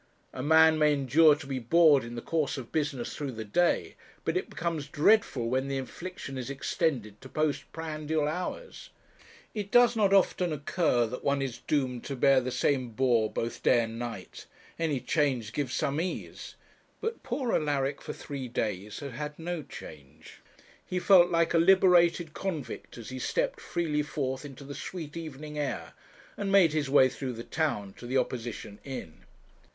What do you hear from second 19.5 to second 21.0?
change. He